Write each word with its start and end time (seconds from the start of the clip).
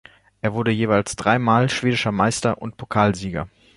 Er 0.41 0.55
wurde 0.55 0.71
jeweils 0.71 1.15
drei 1.15 1.37
Mal 1.37 1.69
schwedischer 1.69 2.11
Meister 2.11 2.59
und 2.59 2.75
Pokalsieger. 2.75 3.47